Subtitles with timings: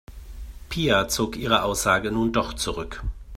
[0.69, 3.03] Pia zog ihre Aussage nun doch zurück.